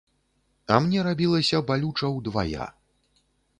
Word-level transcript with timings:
А 0.75 0.79
мне 0.85 1.03
рабілася 1.09 1.61
балюча 1.69 2.11
ўдвая. 2.17 2.65